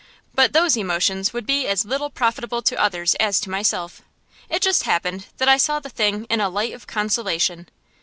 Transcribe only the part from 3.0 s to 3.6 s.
as to